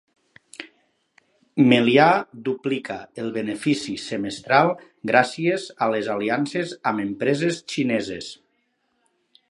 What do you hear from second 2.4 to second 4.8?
duplica el benefici semestral